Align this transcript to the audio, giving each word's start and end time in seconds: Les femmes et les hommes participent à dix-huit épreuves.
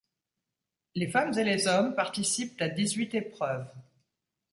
Les 0.95 1.07
femmes 1.11 1.37
et 1.37 1.43
les 1.43 1.67
hommes 1.67 1.93
participent 1.93 2.59
à 2.59 2.69
dix-huit 2.69 3.13
épreuves. 3.13 3.69